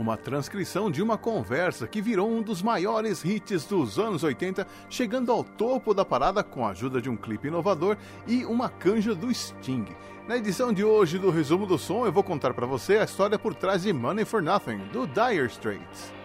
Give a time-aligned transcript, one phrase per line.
[0.00, 5.30] uma transcrição de uma conversa que virou um dos maiores hits dos anos 80, chegando
[5.30, 7.96] ao topo da parada com a ajuda de um clipe inovador
[8.26, 9.86] e uma canja do Sting.
[10.26, 13.38] Na edição de hoje do Resumo do Som, eu vou contar para você a história
[13.38, 16.19] por trás de Money for Nothing, do Dire Straits.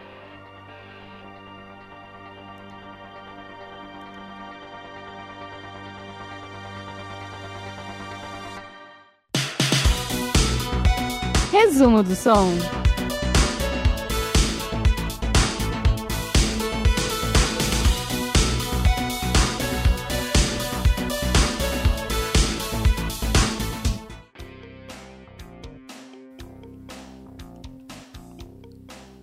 [11.66, 12.54] Resumo do som.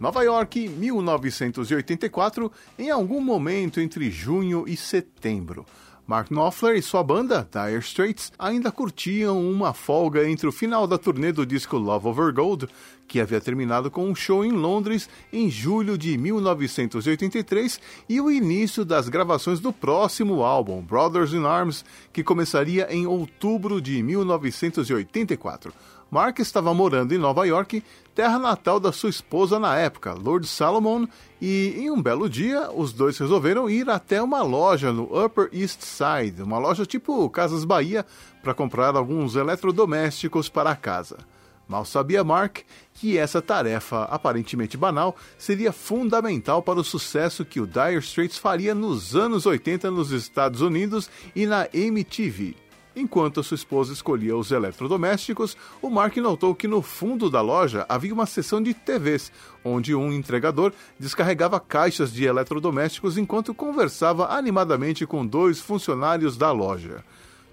[0.01, 5.65] Nova York, 1984, em algum momento entre junho e setembro.
[6.12, 10.99] Mark Knopfler e sua banda, Dire Straits, ainda curtiam uma folga entre o final da
[10.99, 12.69] turnê do disco Love Over Gold,
[13.09, 18.85] que havia terminado com um show em Londres em julho de 1983, e o início
[18.85, 21.82] das gravações do próximo álbum, Brothers in Arms,
[22.13, 25.73] que começaria em outubro de 1984.
[26.10, 27.82] Mark estava morando em Nova York,
[28.15, 31.07] terra natal da sua esposa na época, Lord Salomon,
[31.41, 35.82] e em um belo dia os dois resolveram ir até uma loja no Upper East
[35.82, 38.04] Side, uma loja tipo Casas Bahia,
[38.43, 41.19] para comprar alguns eletrodomésticos para a casa.
[41.66, 42.59] Mal sabia Mark
[42.93, 48.74] que essa tarefa aparentemente banal seria fundamental para o sucesso que o Dire Straits faria
[48.74, 52.62] nos anos 80 nos Estados Unidos e na MTV.
[52.95, 58.12] Enquanto sua esposa escolhia os eletrodomésticos, o Mark notou que no fundo da loja havia
[58.12, 59.32] uma seção de TVs,
[59.65, 67.03] onde um entregador descarregava caixas de eletrodomésticos enquanto conversava animadamente com dois funcionários da loja.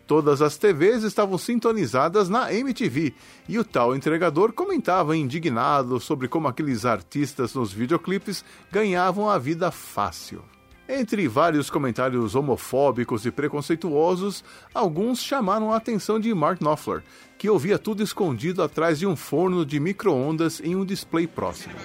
[0.06, 3.14] Todas as TVs estavam sintonizadas na MTV
[3.48, 9.70] e o tal entregador comentava indignado sobre como aqueles artistas nos videoclipes ganhavam a vida
[9.70, 10.44] fácil.
[10.92, 17.04] Entre vários comentários homofóbicos e preconceituosos, alguns chamaram a atenção de Mark Knopfler,
[17.38, 21.76] que ouvia tudo escondido atrás de um forno de micro-ondas em um display próximo.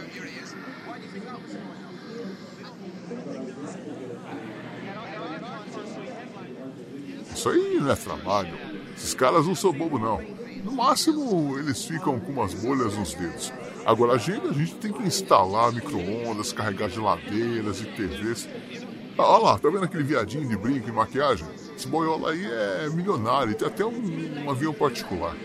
[7.34, 8.56] Isso aí não é trabalho.
[8.97, 10.19] Esses caras não são bobo, não.
[10.65, 13.53] No máximo, eles ficam com umas bolhas nos dedos.
[13.84, 18.48] Agora, a gente, a gente tem que instalar micro-ondas, carregar geladeiras e TVs.
[19.16, 21.47] Ah, olha lá, tá vendo aquele viadinho de brinco e maquiagem?
[21.76, 25.36] Esse boiola aí é milionário e tem até um, um avião particular.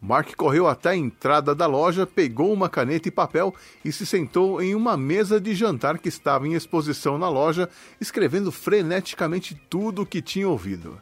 [0.00, 3.54] Mark correu até a entrada da loja, pegou uma caneta e papel
[3.84, 7.68] e se sentou em uma mesa de jantar que estava em exposição na loja,
[8.00, 10.98] escrevendo freneticamente tudo o que tinha ouvido.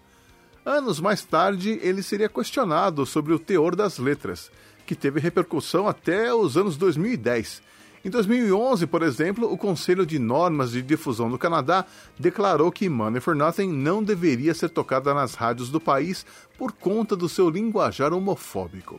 [0.65, 4.51] Anos mais tarde, ele seria questionado sobre o teor das letras
[4.89, 7.61] que teve repercussão até os anos 2010.
[8.03, 11.85] Em 2011, por exemplo, o Conselho de Normas de Difusão do Canadá
[12.19, 16.25] declarou que Money for Nothing não deveria ser tocada nas rádios do país
[16.57, 18.99] por conta do seu linguajar homofóbico.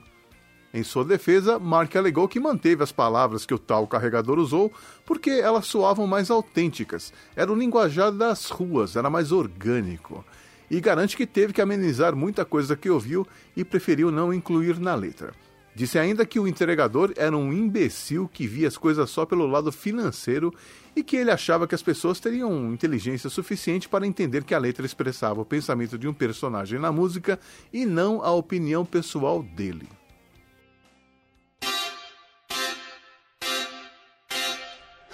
[0.71, 4.71] Em sua defesa, Mark alegou que manteve as palavras que o tal carregador usou
[5.03, 10.23] porque elas soavam mais autênticas, era o linguajar das ruas, era mais orgânico.
[10.69, 13.25] E garante que teve que amenizar muita coisa que ouviu
[13.57, 15.33] e preferiu não incluir na letra.
[15.79, 19.71] Disse ainda que o entregador era um imbecil que via as coisas só pelo lado
[19.71, 20.53] financeiro
[20.93, 24.85] e que ele achava que as pessoas teriam inteligência suficiente para entender que a letra
[24.85, 27.39] expressava o pensamento de um personagem na música
[27.71, 29.87] e não a opinião pessoal dele.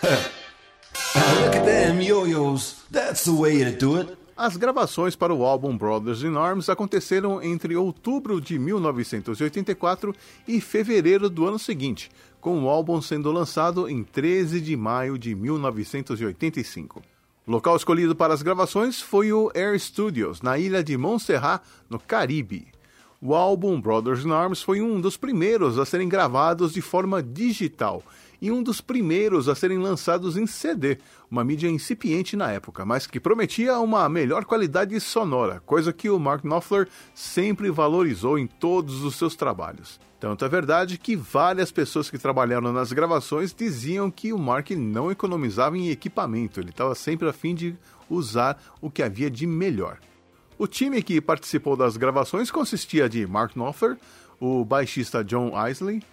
[0.01, 2.77] Look at them yo-yos.
[2.91, 4.24] That's the way to do it.
[4.37, 10.13] As gravações para o álbum Brothers in Arms aconteceram entre outubro de 1984
[10.45, 15.33] e fevereiro do ano seguinte, com o álbum sendo lançado em 13 de maio de
[15.33, 17.01] 1985.
[17.47, 21.97] O local escolhido para as gravações foi o Air Studios, na ilha de Montserrat, no
[21.97, 22.67] Caribe.
[23.21, 28.03] O álbum Brothers in Arms foi um dos primeiros a serem gravados de forma digital
[28.45, 30.99] e um dos primeiros a serem lançados em CD,
[31.31, 36.19] uma mídia incipiente na época, mas que prometia uma melhor qualidade sonora, coisa que o
[36.19, 39.99] Mark Knopfler sempre valorizou em todos os seus trabalhos.
[40.19, 45.09] Tanto é verdade que várias pessoas que trabalharam nas gravações diziam que o Mark não
[45.09, 47.75] economizava em equipamento, ele estava sempre a fim de
[48.07, 49.97] usar o que havia de melhor.
[50.55, 53.97] O time que participou das gravações consistia de Mark Knopfler,
[54.39, 56.03] o baixista John Isley,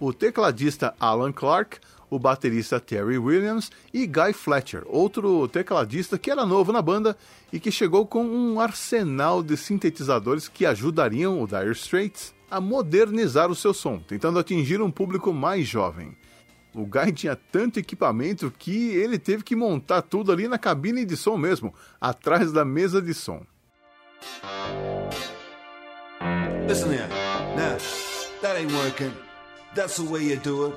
[0.00, 6.44] o tecladista Alan Clark, o baterista Terry Williams e Guy Fletcher, outro tecladista que era
[6.44, 7.16] novo na banda
[7.52, 13.48] e que chegou com um arsenal de sintetizadores que ajudariam o Dire Straits a modernizar
[13.50, 16.16] o seu som, tentando atingir um público mais jovem.
[16.74, 21.16] O Guy tinha tanto equipamento que ele teve que montar tudo ali na cabine de
[21.16, 23.42] som mesmo, atrás da mesa de som.
[26.68, 27.08] Listen here.
[27.56, 27.76] Now,
[28.42, 29.29] that ain't working.
[29.74, 30.76] That's the way you do it.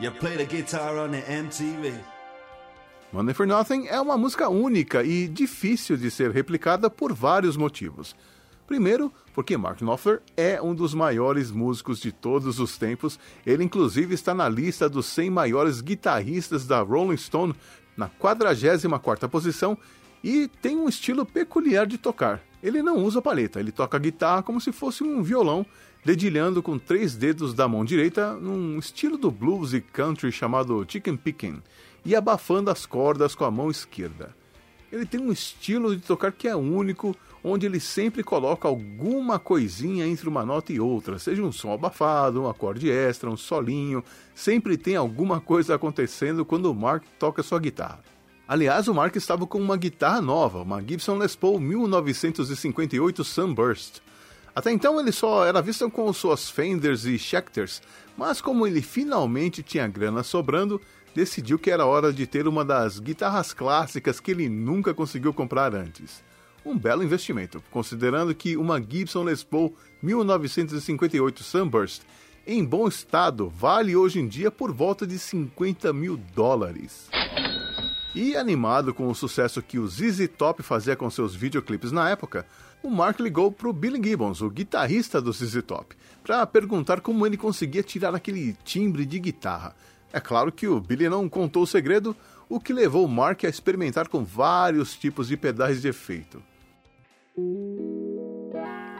[0.00, 1.92] You play the guitar on the MTV.
[3.12, 8.14] Money for Nothing é uma música única e difícil de ser replicada por vários motivos.
[8.66, 13.18] Primeiro, porque Mark Knopfler é um dos maiores músicos de todos os tempos.
[13.46, 17.54] Ele, inclusive, está na lista dos 100 maiores guitarristas da Rolling Stone,
[17.96, 19.76] na 44 posição,
[20.22, 22.42] e tem um estilo peculiar de tocar.
[22.62, 25.64] Ele não usa paleta, ele toca guitarra como se fosse um violão,
[26.04, 31.16] dedilhando com três dedos da mão direita, num estilo do blues e country chamado chicken
[31.16, 31.62] picking,
[32.04, 34.34] e abafando as cordas com a mão esquerda.
[34.90, 37.14] Ele tem um estilo de tocar que é único,
[37.44, 42.42] onde ele sempre coloca alguma coisinha entre uma nota e outra, seja um som abafado,
[42.42, 44.02] um acorde extra, um solinho,
[44.34, 48.02] sempre tem alguma coisa acontecendo quando o Mark toca sua guitarra.
[48.48, 53.98] Aliás, o Mark estava com uma guitarra nova, uma Gibson Les Paul 1958 Sunburst.
[54.54, 57.82] Até então ele só era visto com suas Fenders e Schecters,
[58.16, 60.80] mas como ele finalmente tinha grana sobrando,
[61.14, 65.74] decidiu que era hora de ter uma das guitarras clássicas que ele nunca conseguiu comprar
[65.74, 66.24] antes.
[66.64, 72.00] Um belo investimento, considerando que uma Gibson Les Paul 1958 Sunburst
[72.46, 77.10] em bom estado vale hoje em dia por volta de 50 mil dólares.
[78.20, 82.44] E animado com o sucesso que o ZZ Top fazia com seus videoclipes na época,
[82.82, 85.94] o Mark ligou para o Billy Gibbons, o guitarrista do ZZ Top,
[86.24, 89.72] para perguntar como ele conseguia tirar aquele timbre de guitarra.
[90.12, 92.16] É claro que o Billy não contou o segredo,
[92.48, 96.42] o que levou o Mark a experimentar com vários tipos de pedais de efeito.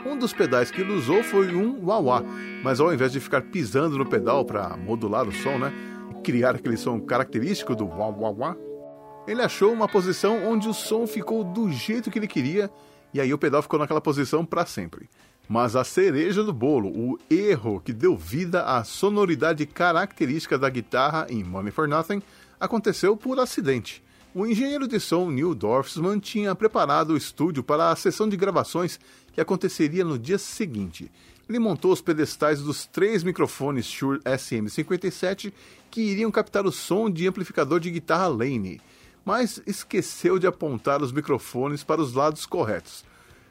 [0.06, 2.22] Um dos pedais que ele usou foi um wah-wah,
[2.62, 5.72] mas ao invés de ficar pisando no pedal para modular o som, né,
[6.22, 8.67] criar aquele som característico do wah-wah-wah,
[9.28, 12.70] ele achou uma posição onde o som ficou do jeito que ele queria
[13.12, 15.06] e aí o pedal ficou naquela posição para sempre.
[15.46, 21.26] Mas a cereja do bolo, o erro que deu vida à sonoridade característica da guitarra
[21.28, 22.22] em Money for Nothing,
[22.58, 24.02] aconteceu por acidente.
[24.34, 28.98] O engenheiro de som Neil Dorfsman tinha preparado o estúdio para a sessão de gravações
[29.32, 31.10] que aconteceria no dia seguinte.
[31.46, 35.52] Ele montou os pedestais dos três microfones Shure SM57
[35.90, 38.80] que iriam captar o som de amplificador de guitarra Lane,
[39.28, 43.04] mas esqueceu de apontar os microfones para os lados corretos.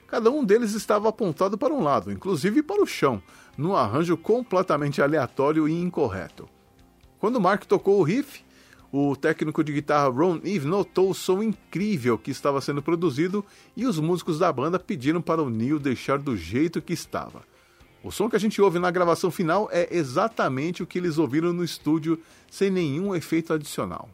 [0.08, 3.22] Cada um deles estava apontado para um lado, inclusive para o chão,
[3.56, 6.50] num arranjo completamente aleatório e incorreto.
[7.20, 8.44] Quando Mark tocou o riff,
[8.92, 13.46] o técnico de guitarra Ron Eve notou o som incrível que estava sendo produzido
[13.76, 17.44] e os músicos da banda pediram para o Neil deixar do jeito que estava.
[18.04, 21.54] O som que a gente ouve na gravação final é exatamente o que eles ouviram
[21.54, 22.20] no estúdio,
[22.50, 24.10] sem nenhum efeito adicional.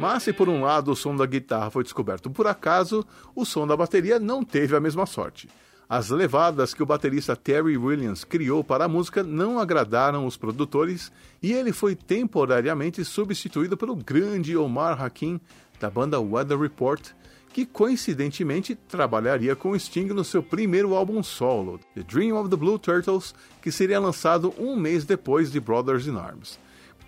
[0.00, 3.04] Mas se por um lado o som da guitarra foi descoberto por acaso,
[3.36, 5.46] o som da bateria não teve a mesma sorte.
[5.86, 11.12] As levadas que o baterista Terry Williams criou para a música não agradaram os produtores
[11.42, 15.38] e ele foi temporariamente substituído pelo grande Omar Hakim
[15.78, 17.10] da banda Weather Report,
[17.52, 22.78] que coincidentemente trabalharia com Sting no seu primeiro álbum solo, The Dream of the Blue
[22.78, 26.58] Turtles, que seria lançado um mês depois de Brothers in Arms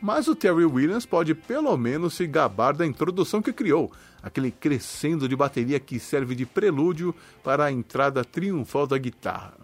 [0.02, 5.28] mas o Terry Williams pode pelo menos se gabar da introdução que criou, aquele crescendo
[5.28, 9.61] de bateria que serve de prelúdio para a entrada triunfal da guitarra.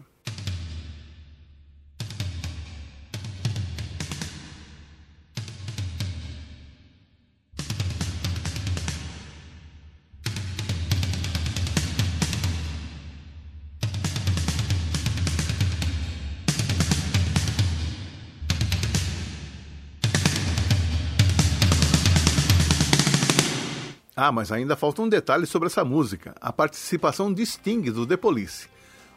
[24.20, 28.16] Ah, mas ainda falta um detalhe sobre essa música: a participação de Sting do The
[28.16, 28.66] Police.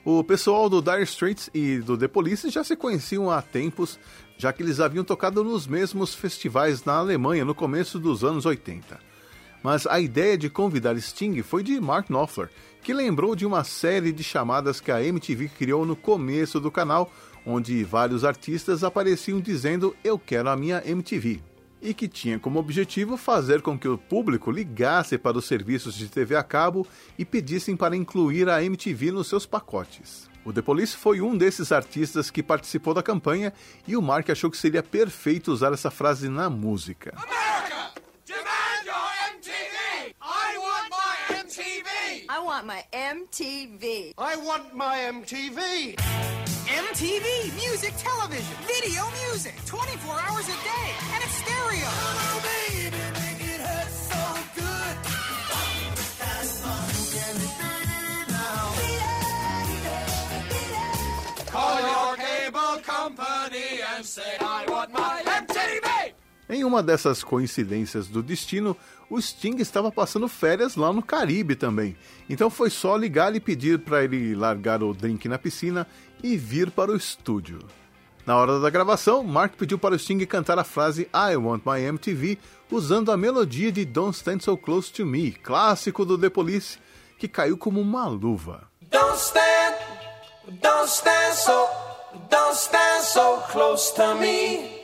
[0.05, 3.97] O pessoal do Dire Straits e do The Police já se conheciam há tempos,
[4.37, 8.99] já que eles haviam tocado nos mesmos festivais na Alemanha no começo dos anos 80.
[9.63, 12.51] mas a ideia de convidar Sting foi de Mark Knopfler,
[12.83, 17.11] que lembrou de uma série de chamadas que a MTV criou no começo do canal,
[17.43, 21.50] onde vários artistas apareciam dizendo Eu quero a minha MTV.
[21.81, 26.07] E que tinha como objetivo fazer com que o público ligasse para os serviços de
[26.07, 26.85] TV a cabo
[27.17, 30.29] e pedissem para incluir a MTV nos seus pacotes.
[30.43, 33.53] O The Police foi um desses artistas que participou da campanha
[33.87, 37.13] e o Mark achou que seria perfeito usar essa frase na música.
[37.15, 37.91] America!
[38.25, 40.15] Demand your MTV!
[40.21, 42.25] I want my MTV!
[42.29, 44.13] I want my MTV!
[44.17, 46.40] I want my MTV!
[46.71, 51.83] MTV, music, television, video music, 24 hours a day, and it's stereo.
[51.83, 54.23] Oh, baby, make it hurt so
[54.55, 54.95] good.
[61.51, 66.15] Call your cable company and say I want my MTV.
[66.49, 68.75] Em uma dessas coincidências do destino,
[69.09, 71.95] o Sting estava passando férias lá no Caribe também.
[72.29, 75.87] Então foi só ligar e pedir para ele largar o drink na piscina
[76.23, 77.59] e vir para o estúdio.
[78.25, 81.81] Na hora da gravação, Mark pediu para o Sting cantar a frase I Want My
[81.81, 82.37] MTV
[82.69, 86.77] usando a melodia de Don't Stand So Close to Me, clássico do The Police,
[87.17, 88.67] que caiu como uma luva.
[88.89, 89.75] Don't stand,
[90.61, 91.67] don't stand so,
[92.29, 94.80] don't stand so close to me.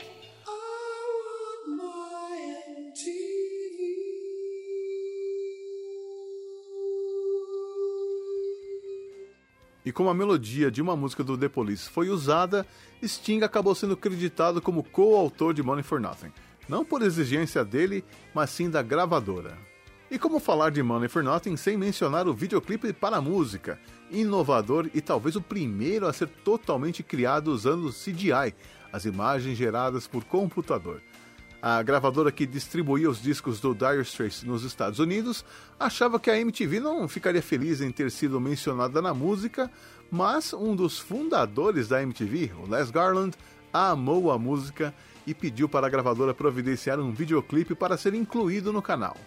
[9.88, 12.67] E como a melodia de uma música do The Police foi usada,
[13.01, 16.34] Sting acabou sendo creditado como coautor de Money for Nothing,
[16.67, 18.03] não por exigência dele,
[18.36, 19.58] mas sim da gravadora.
[20.12, 23.79] E como falar de Money for Nothing sem mencionar o videoclipe para a música,
[24.12, 28.53] inovador e talvez o primeiro a ser totalmente criado usando CGI,
[28.91, 31.01] as imagens geradas por computador
[31.69, 35.43] a gravadora que distribuía os discos do Dire Straits nos Estados Unidos,
[35.77, 39.69] achava que a MTV não ficaria feliz em ter sido mencionada na música,
[40.09, 43.36] mas um dos fundadores da MTV, o Les Garland,
[43.74, 44.93] amou a música
[45.25, 49.17] e pediu para a gravadora providenciar um videoclipe para ser incluído no canal.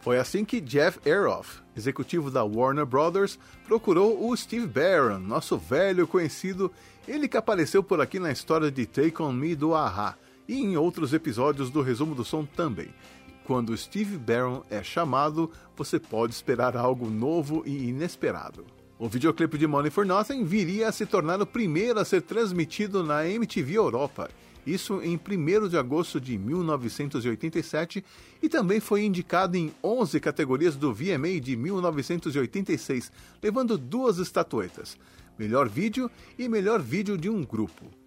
[0.00, 6.08] Foi assim que Jeff Eroff, executivo da Warner Brothers, procurou o Steve Barron, nosso velho
[6.08, 6.72] conhecido,
[7.06, 10.16] ele que apareceu por aqui na história de Take On Me do Aha,
[10.48, 12.88] e em outros episódios do Resumo do Som também.
[13.44, 18.64] Quando Steve Barron é chamado, você pode esperar algo novo e inesperado.
[18.98, 23.02] O videoclipe de Money for Nothing viria a se tornar o primeiro a ser transmitido
[23.02, 24.30] na MTV Europa,
[24.66, 28.02] isso em 1 de agosto de 1987,
[28.42, 34.96] e também foi indicado em 11 categorias do VMA de 1986, levando duas estatuetas:
[35.38, 38.03] melhor vídeo e melhor vídeo de um grupo.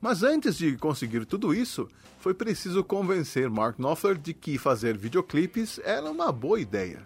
[0.00, 1.88] Mas antes de conseguir tudo isso,
[2.18, 7.02] foi preciso convencer Mark Knopfler de que fazer videoclipes era uma boa ideia.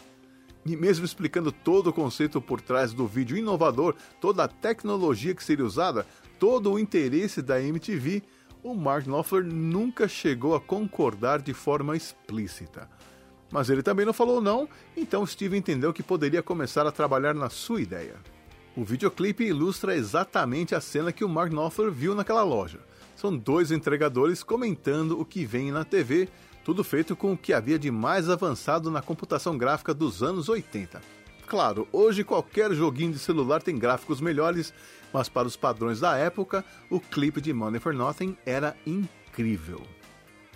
[0.65, 5.45] E mesmo explicando todo o conceito por trás do vídeo inovador, toda a tecnologia que
[5.45, 6.07] seria usada,
[6.39, 8.23] todo o interesse da MTV,
[8.63, 12.89] o Mark Knopfler nunca chegou a concordar de forma explícita.
[13.51, 17.51] Mas ele também não falou não, então Steve entendeu que poderia começar a trabalhar na
[17.51, 18.17] sua ideia.
[18.77, 22.81] O videoclipe ilustra exatamente a cena que o Mark Knopfler viu naquela loja.
[23.15, 26.29] São dois entregadores comentando o que vem na TV,
[26.65, 31.01] tudo feito com o que havia de mais avançado na computação gráfica dos anos 80.
[31.47, 34.75] Claro, hoje qualquer joguinho de celular tem gráficos melhores,
[35.13, 39.83] mas para os padrões da época, o clipe de Money for Nothing era incrível.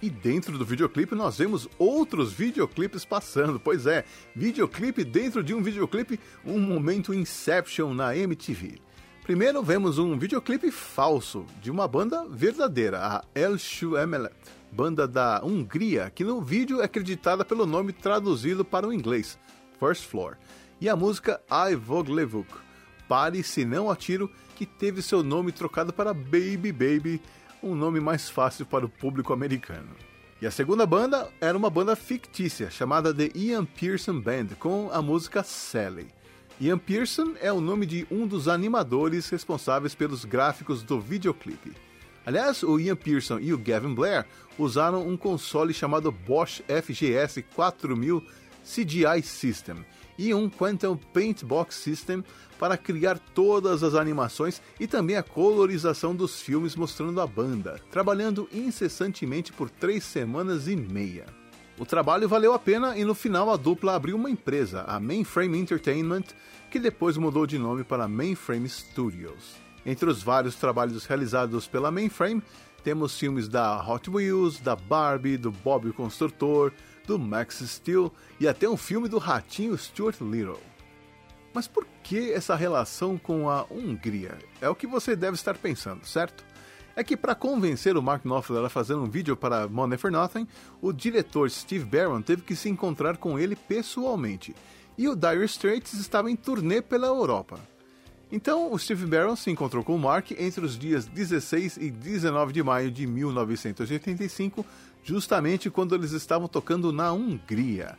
[0.00, 3.58] E dentro do videoclipe nós vemos outros videoclipes passando.
[3.58, 8.80] Pois é, videoclipe dentro de um videoclipe, um momento Inception na MTV.
[9.24, 13.56] Primeiro vemos um videoclipe falso de uma banda verdadeira, a El
[14.02, 14.34] Emelet,
[14.72, 19.38] banda da Hungria, que no vídeo é acreditada pelo nome traduzido para o inglês,
[19.78, 20.36] First Floor,
[20.80, 22.48] e a música I Voglevuk,
[23.06, 27.20] Pare Se Não Atiro, que teve seu nome trocado para Baby Baby
[27.62, 29.90] um nome mais fácil para o público americano.
[30.40, 35.02] E a segunda banda era uma banda fictícia chamada The Ian Pearson Band, com a
[35.02, 36.08] música Sally.
[36.60, 41.72] Ian Pearson é o nome de um dos animadores responsáveis pelos gráficos do videoclipe.
[42.24, 44.26] Aliás, o Ian Pearson e o Gavin Blair
[44.58, 48.24] usaram um console chamado Bosch FGS 4000
[48.64, 49.84] CGI System
[50.18, 52.24] e um Quantum Paint Box System
[52.58, 58.48] para criar todas as animações e também a colorização dos filmes mostrando a banda, trabalhando
[58.52, 61.26] incessantemente por três semanas e meia.
[61.78, 65.56] O trabalho valeu a pena e no final a dupla abriu uma empresa, a Mainframe
[65.56, 66.24] Entertainment,
[66.68, 69.54] que depois mudou de nome para Mainframe Studios.
[69.86, 72.42] Entre os vários trabalhos realizados pela Mainframe,
[72.82, 76.72] temos filmes da Hot Wheels, da Barbie, do Bob o Construtor,
[77.08, 80.60] do Max Steel e até um filme do ratinho Stuart Little.
[81.54, 84.36] Mas por que essa relação com a Hungria?
[84.60, 86.44] É o que você deve estar pensando, certo?
[86.94, 90.46] É que para convencer o Mark Knopfler a fazer um vídeo para Money for Nothing,
[90.82, 94.54] o diretor Steve Barron teve que se encontrar com ele pessoalmente,
[94.98, 97.58] e o Dire Straits estava em turnê pela Europa.
[98.30, 102.52] Então, o Steve Barron se encontrou com o Mark entre os dias 16 e 19
[102.52, 104.66] de maio de 1985,
[105.02, 107.96] justamente quando eles estavam tocando na Hungria.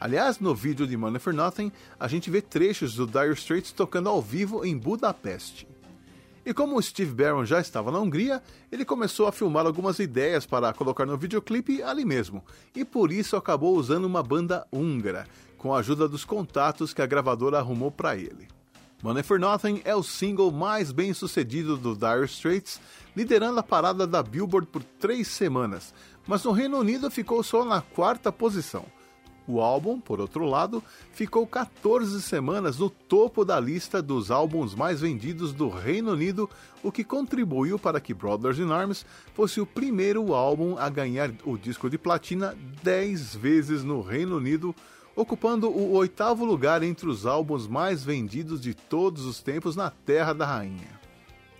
[0.00, 4.08] Aliás, no vídeo de Money for Nothing, a gente vê trechos do Dire Straits tocando
[4.08, 5.66] ao vivo em Budapeste.
[6.46, 10.46] E como o Steve Barron já estava na Hungria, ele começou a filmar algumas ideias
[10.46, 12.42] para colocar no videoclipe ali mesmo,
[12.74, 15.26] e por isso acabou usando uma banda húngara,
[15.58, 18.48] com a ajuda dos contatos que a gravadora arrumou para ele.
[19.02, 22.80] Money for Nothing é o single mais bem sucedido do Dire Straits,
[23.14, 25.92] liderando a parada da Billboard por três semanas,
[26.28, 28.84] mas no Reino Unido ficou só na quarta posição.
[29.48, 35.00] O álbum, por outro lado, ficou 14 semanas no topo da lista dos álbuns mais
[35.00, 36.50] vendidos do Reino Unido,
[36.82, 41.56] o que contribuiu para que Brothers in Arms fosse o primeiro álbum a ganhar o
[41.56, 44.74] disco de platina 10 vezes no Reino Unido,
[45.16, 50.34] ocupando o oitavo lugar entre os álbuns mais vendidos de todos os tempos na Terra
[50.34, 50.97] da Rainha.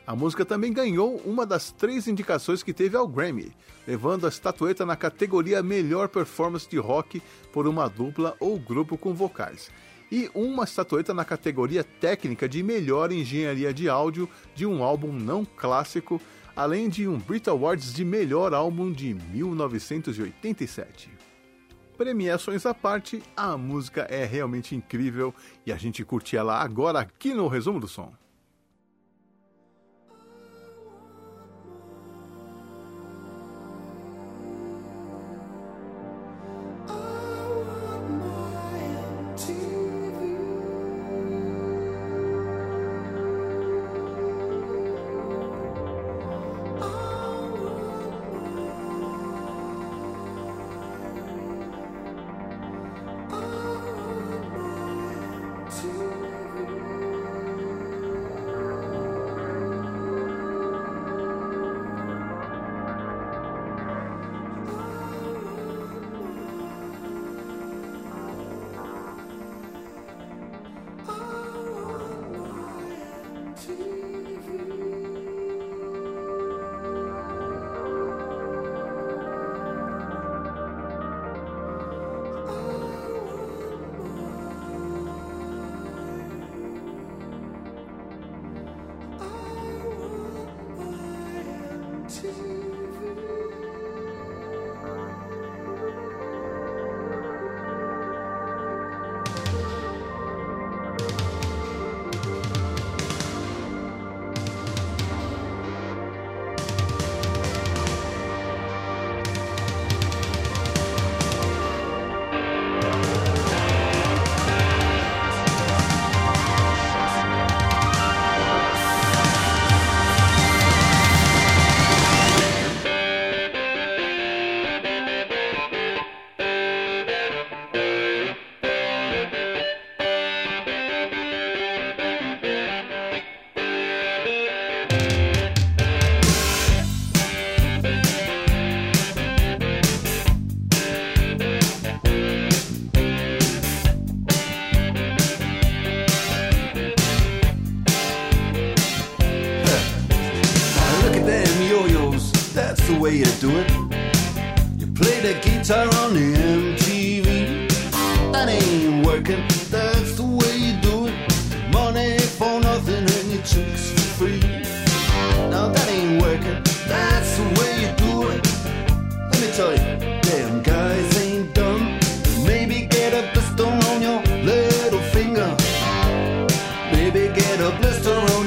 [0.09, 3.53] A música também ganhou uma das três indicações que teve ao Grammy,
[3.87, 7.21] levando a estatueta na categoria Melhor Performance de Rock
[7.53, 9.71] por uma dupla ou grupo com vocais,
[10.11, 15.45] e uma estatueta na categoria técnica de Melhor Engenharia de Áudio de um álbum não
[15.45, 16.19] clássico,
[16.57, 21.11] além de um Brit Awards de Melhor Álbum de 1987
[21.99, 25.35] premiações à parte, a música é realmente incrível
[25.67, 28.13] e a gente curte ela agora aqui no Resumo do Som.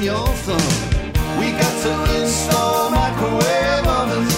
[0.02, 1.74] We got
[2.20, 4.34] install microwave ovens,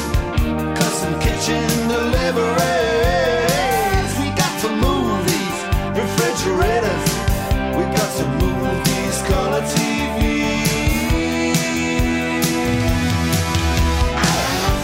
[0.78, 2.58] custom kitchen deliveries.
[4.20, 4.60] We got
[5.96, 7.06] refrigerators.
[7.78, 8.08] We got
[9.22, 10.44] color TVs.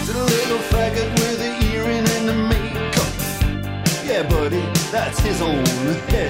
[0.08, 3.12] Little faggot with the earring and the makeup.
[4.06, 5.62] Yeah, buddy, that's his own
[6.08, 6.29] head.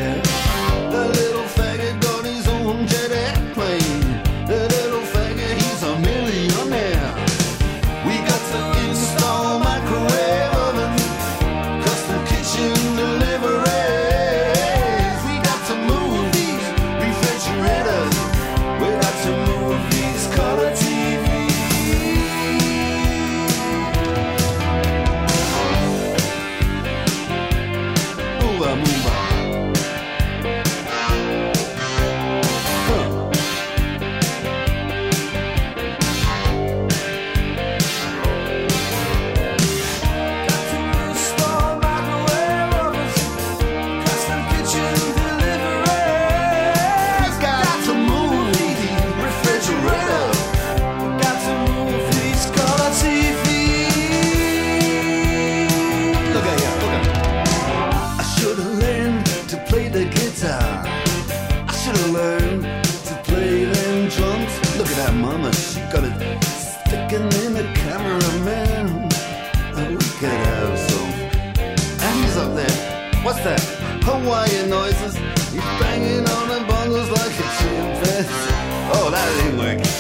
[74.70, 75.14] Noises.
[75.50, 78.54] He's banging on the bongos like a chimpanzee.
[78.94, 79.92] Oh, that ain't working.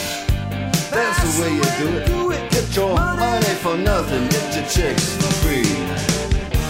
[0.94, 1.68] That's the way you
[2.06, 2.50] do it.
[2.50, 5.70] Get your money for nothing, get your chicks for free.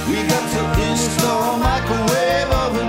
[0.09, 2.89] We got to install microwave oven,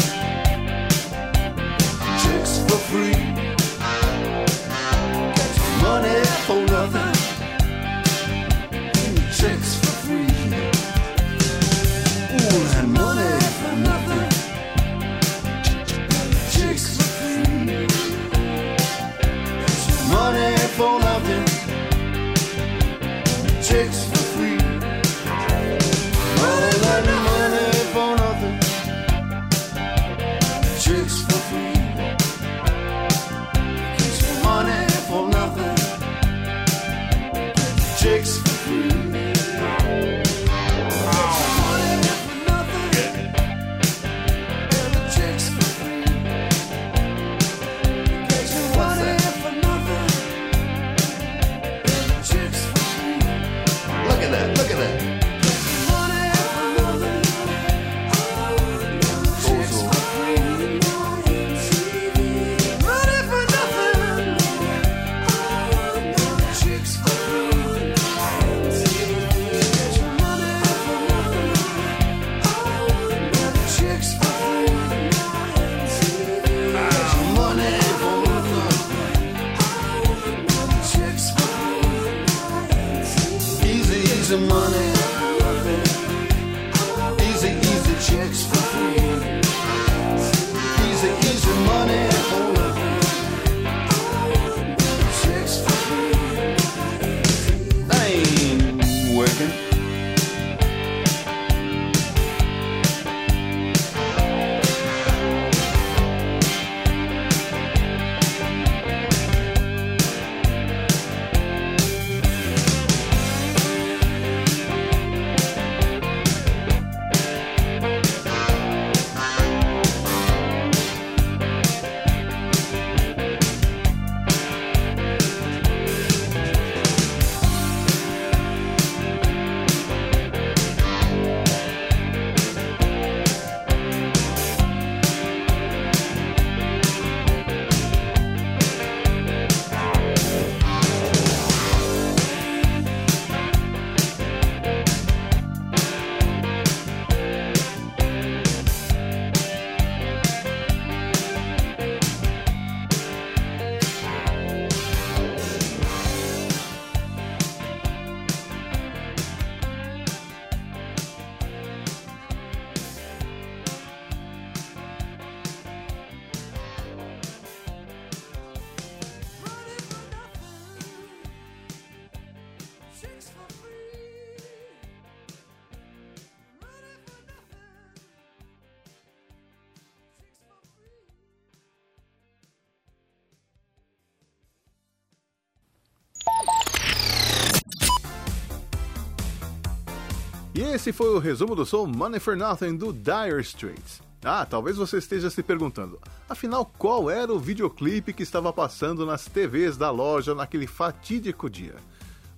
[190.53, 194.01] E esse foi o resumo do som Money for Nothing do Dire Straits.
[194.21, 199.25] Ah, talvez você esteja se perguntando, afinal, qual era o videoclipe que estava passando nas
[199.25, 201.75] TVs da loja naquele fatídico dia?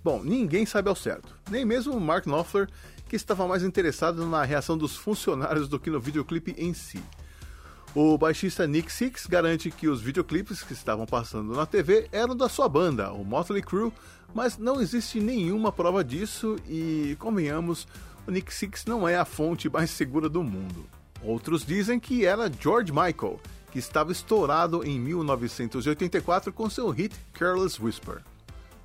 [0.03, 2.69] Bom, ninguém sabe ao certo, nem mesmo o Mark Knopfler,
[3.09, 7.01] que estava mais interessado na reação dos funcionários do que no videoclipe em si.
[7.95, 12.47] O baixista Nick Six garante que os videoclipes que estavam passando na TV eram da
[12.47, 13.91] sua banda, o Motley Crue,
[14.33, 17.87] mas não existe nenhuma prova disso e, convenhamos,
[18.27, 20.85] o Nick Six não é a fonte mais segura do mundo.
[21.21, 23.39] Outros dizem que era George Michael,
[23.71, 28.21] que estava estourado em 1984 com seu hit Careless Whisper.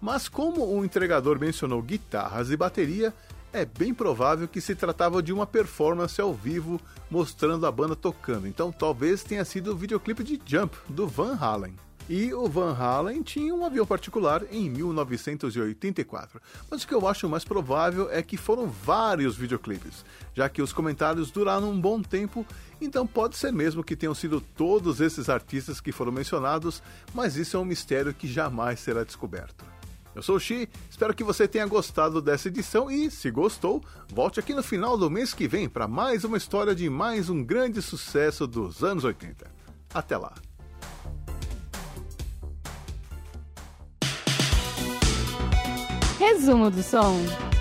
[0.01, 3.13] Mas como o entregador mencionou guitarras e bateria,
[3.53, 6.81] é bem provável que se tratava de uma performance ao vivo
[7.11, 8.47] mostrando a banda tocando.
[8.47, 11.88] Então talvez tenha sido o videoclipe de Jump do Van Halen.
[12.09, 16.41] E o Van Halen tinha um avião particular em 1984.
[16.71, 20.73] Mas o que eu acho mais provável é que foram vários videoclipes, já que os
[20.73, 22.47] comentários duraram um bom tempo,
[22.81, 27.59] então pode ser mesmo que tenham sido todos esses artistas que foram mencionados, mas isso
[27.59, 29.67] é um mistério que jamais será descoberto.
[30.15, 34.41] Eu sou o Xi, espero que você tenha gostado dessa edição e, se gostou, volte
[34.41, 37.83] aqui no final do mês que vem para mais uma história de mais um grande
[37.83, 39.47] sucesso dos anos 80.
[39.93, 40.48] Até lá!
[46.29, 47.58] Resumo do som.